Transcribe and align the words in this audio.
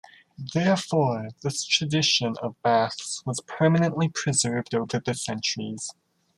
Therefore, 0.55 1.29
this 1.43 1.63
tradition 1.63 2.33
of 2.41 2.59
baths 2.63 3.23
was 3.23 3.39
permanently 3.41 4.09
preserved 4.09 4.73
over 4.73 4.97
the 4.97 5.13
centuries. 5.13 5.93